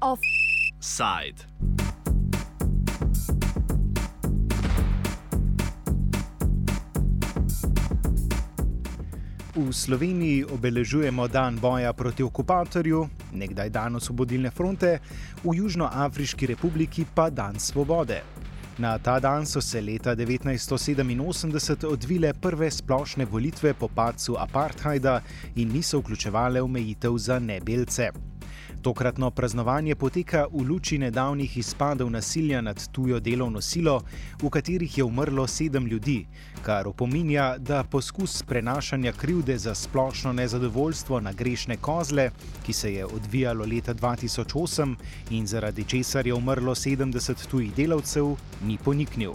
[0.00, 1.40] Offside.
[9.56, 15.00] V Sloveniji obeležujemo dan boja proti okupatorju, nekdaj dan osvobodilne fronte,
[15.40, 18.35] v Južnoafriški republiki pa dan svobode.
[18.78, 25.22] Na ta dan so se leta 1987 odvile prve splošne volitve po padcu apartheida
[25.56, 28.10] in niso vključevale omejitev za nebelce.
[28.82, 34.02] Tokratno praznovanje poteka v luči nedavnih izpadov nasilja nad tujo delovno silo,
[34.42, 36.26] v katerih je umrlo sedem ljudi,
[36.62, 42.30] kar opominja, da poskus prenašanja krivde za splošno nezadovoljstvo na grešne kozle,
[42.66, 44.94] ki se je odvijalo leta 2008
[45.30, 49.34] in zaradi česar je umrlo 70 tujih delavcev, ni poniknil.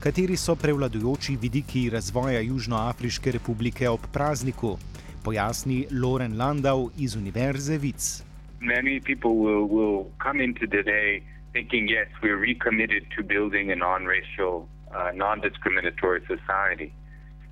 [0.00, 4.76] Kateri so prevladujoči vidiki razvoja Južnoafriške republike ob prazniku?
[5.24, 8.25] Pojasni Loren Landau iz Univerze Vic.
[8.60, 14.04] Many people will, will come into today thinking, yes, we're recommitted to building a non
[14.04, 16.92] racial, uh, non discriminatory society.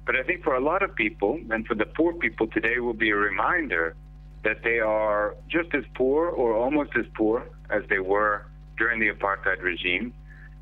[0.06, 2.92] But I think for a lot of people, and for the poor people today, will
[2.92, 3.96] be a reminder
[4.42, 8.44] that they are just as poor or almost as poor as they were
[8.76, 10.12] during the apartheid regime,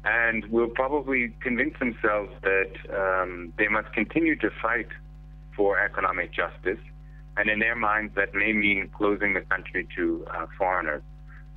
[0.05, 4.89] and will probably convince themselves that um, they must continue to fight
[5.57, 6.79] for economic justice
[7.37, 11.03] and in their minds, that may mean closing the country to uh, foreigners.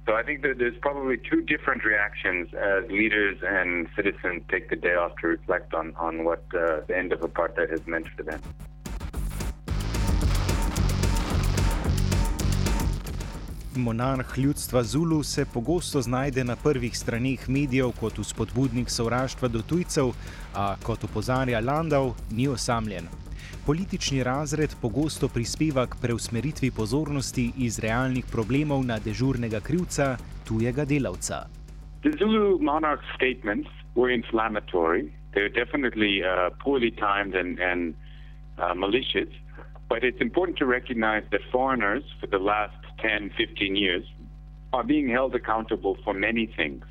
[0.05, 4.75] So I think that there's probably two different reactions as leaders and citizens take the
[4.75, 8.23] day off to reflect on, on what uh, the end of apartheid has meant for
[8.23, 8.39] them.
[13.75, 20.13] Monarh ljudstva Zulu se pogosto znajde na prvih straneh medijev kot vzpodbudnik sovraštva do tujcev,
[20.53, 23.07] a kot opozarja Landau, ni osamljen.
[23.65, 31.49] Politični razred pogosto prispeva k preusmeritvi pozornosti iz realnih problemov na dežurnega krivca, tujega delavca.
[32.03, 35.09] The Zulu monarch statements were inflammatory.
[35.33, 37.95] They're definitely uh, poorly timed and, and
[38.61, 39.33] uh, malicious.
[39.89, 44.05] But it's important to recognize that foreigners, for the last 10, 15 years,
[44.73, 46.85] are being held accountable for many things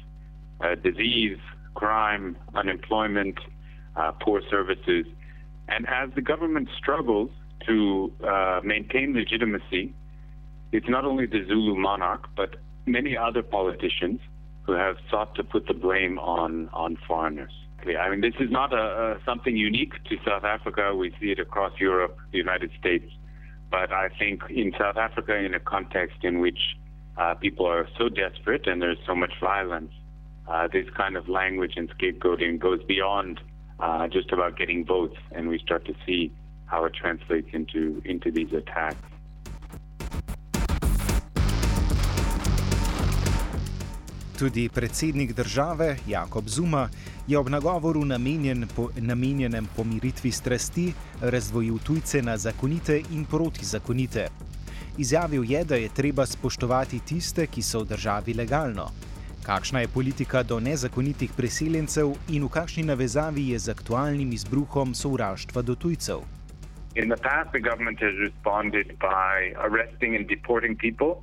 [0.60, 1.38] uh, disease,
[1.74, 3.38] crime, unemployment,
[3.94, 5.06] uh, poor services.
[5.68, 7.30] And as the government struggles
[7.66, 9.94] to uh, maintain legitimacy,
[10.72, 14.20] it's not only the Zulu monarch, but many other politicians
[14.64, 17.52] who have sought to put the blame on, on foreigners.
[17.86, 20.94] I mean, this is not a, a, something unique to South Africa.
[20.94, 23.04] We see it across Europe, the United States.
[23.70, 26.58] But I think in South Africa, in a context in which
[27.18, 29.92] uh, people are so desperate and there's so much violence,
[30.48, 33.40] uh, this kind of language and scapegoating goes beyond
[33.80, 36.30] uh, just about getting votes, and we start to see
[36.66, 39.14] how it translates into into these attacks.
[44.38, 46.88] Tudi predsednik države Jakob Zuma
[47.26, 54.28] je ob nagovoru namenjen po, namenjenem pomiritvi strasti razdvojil tujce na zakonite in protizakonite.
[54.98, 58.90] Izjavil je, da je treba spoštovati tiste, ki so v državi legalno,
[59.44, 65.62] Kakšna je politika do nezakonitih preseljencev in v kakšni navezavi je z aktualnim izbruhom sovraštva
[65.62, 66.24] do tujcev?
[66.96, 71.20] In the past, the government has responded by arresting and deporting people,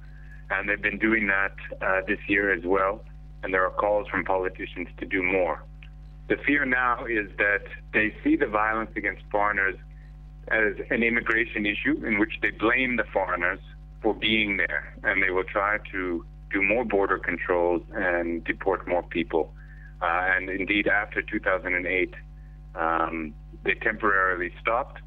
[0.52, 3.02] and they've been doing that uh, this year as well.
[3.42, 5.64] And there are calls from politicians to do more.
[6.30, 9.78] The fear now is that they see the violence against foreigners
[10.50, 13.62] as an immigration issue in which they blame the foreigners
[14.04, 16.24] for being there, and they will try to
[16.54, 19.54] do more border controls and deport more people.
[20.02, 22.14] Uh, and indeed, after 2008,
[22.76, 25.02] um, they temporarily stopped.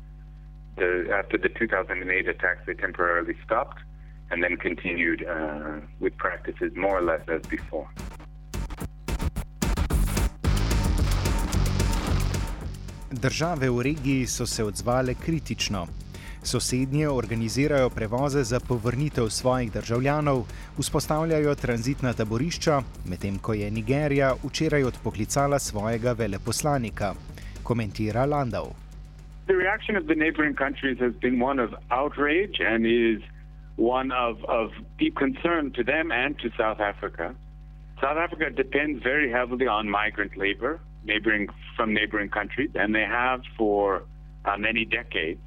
[0.77, 3.79] The, after the 2008 attacks, they temporarily stopped
[4.31, 7.89] and then continued uh, with practices more or less as before.
[13.11, 15.87] Države v regiji so se odzvale kritično.
[16.45, 20.45] Sosednje organizirajo prevoze za povrnitev svojih državljanov,
[20.79, 27.15] vzpostavljajo tranzitna taborišča, medtem ko je Nigerija včeraj odpoklicala svojega veleposlanika,
[27.63, 28.67] komentira Landau.
[29.47, 33.23] The reaction of the neighboring countries has been one of outrage and is
[33.77, 37.35] one of, of deep concern to them and to South Africa.
[38.01, 43.43] South Africa depends very heavily on migrant labor neighboring, from neighboring countries, and they have
[43.57, 44.05] for
[44.45, 45.41] uh, many decades.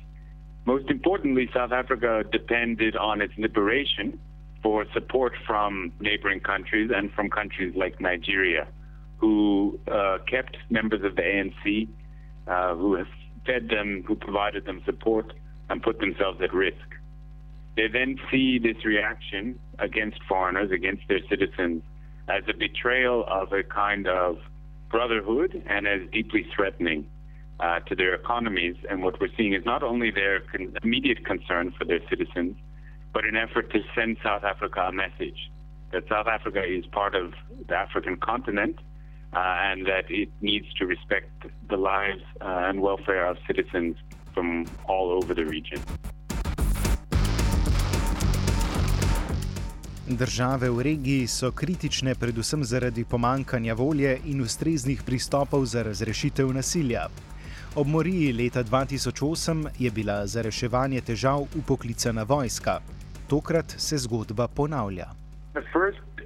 [0.68, 4.20] Most importantly, South Africa depended on its liberation
[4.62, 8.68] for support from neighboring countries and from countries like Nigeria,
[9.16, 11.88] who uh, kept members of the ANC
[12.50, 13.08] uh, who have
[13.46, 15.32] fed them, who provided them support,
[15.70, 16.88] and put themselves at risk.
[17.78, 21.82] They then see this reaction against foreigners, against their citizens,
[22.28, 24.40] as a betrayal of a kind of
[24.92, 27.08] brotherhood and as deeply threatening
[27.60, 28.76] uh, to their economies.
[28.90, 32.56] And what we're seeing is not only their con- immediate concern for their citizens,
[33.14, 35.50] but an effort to send South Africa a message
[35.92, 37.34] that South Africa is part of
[37.68, 38.78] the African continent
[39.34, 41.32] uh, and that it needs to respect
[41.70, 43.96] the lives uh, and welfare of citizens
[44.34, 45.82] from all over the region.
[50.10, 57.08] Države v regiji so kritične predvsem zaradi pomankanja volje in ustreznih pristopov za razrešitev nasilja.
[57.78, 62.80] Ob moriji leta 2008 je bila za reševanje težav upoklicana vojska.
[63.30, 65.06] Tokrat se zgodba ponavlja.
[65.54, 66.26] The first uh,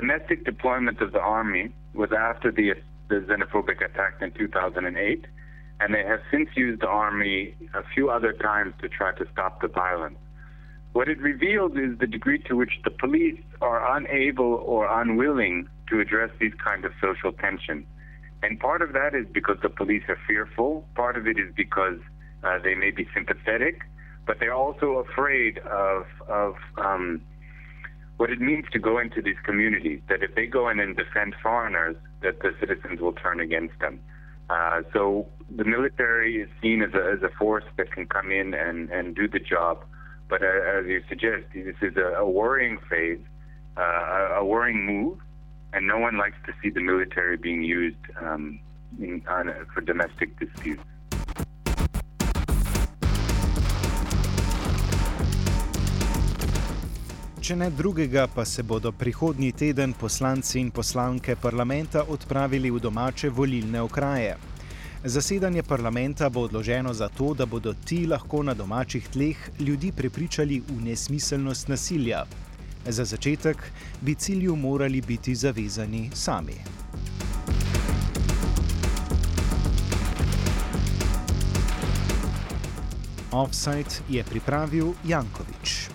[0.00, 2.66] domestic deployment of the army was after the,
[3.08, 5.26] the xenophobic attack in 2008,
[5.80, 9.52] and they have since used the army a few other times to try to stop
[9.64, 10.20] the violence.
[10.92, 15.56] What it reveals is the degree to which the police are unable or unwilling
[15.90, 17.84] to address these kind of social tensions.
[18.46, 20.86] And part of that is because the police are fearful.
[20.94, 21.98] Part of it is because
[22.44, 23.80] uh, they may be sympathetic,
[24.24, 27.22] but they're also afraid of of um,
[28.18, 30.00] what it means to go into these communities.
[30.08, 33.98] That if they go in and defend foreigners, that the citizens will turn against them.
[34.48, 38.54] Uh, so the military is seen as a, as a force that can come in
[38.54, 39.84] and, and do the job.
[40.28, 43.24] But uh, as you suggest, this is a, a worrying phase,
[43.76, 45.18] uh, a worrying move,
[45.72, 48.58] and no one likes to see the military being used um,
[49.00, 50.82] in, on, for domestic disputes.
[57.46, 63.30] Če ne drugega, pa se bodo prihodnji teden poslanci in poslanke parlamenta odpravili v domače
[63.30, 64.32] volilne okraje.
[65.04, 70.80] Zasedanje parlamenta bo odloženo zato, da bodo ti lahko na domačih tleh ljudi prepričali v
[70.88, 72.24] nesmiselnost nasilja.
[72.88, 73.56] Za začetek
[74.00, 76.54] bi cilju morali biti zavezani sami.
[83.32, 85.76] Offside je pripravil Jankovič.